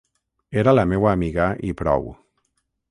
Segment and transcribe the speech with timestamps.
[0.61, 2.13] Era la meua amiga i prou.